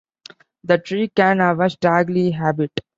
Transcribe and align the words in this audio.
The 0.63 0.79
tree 0.79 1.09
can 1.09 1.37
have 1.37 1.59
a 1.59 1.69
straggly 1.69 2.31
habit. 2.31 2.71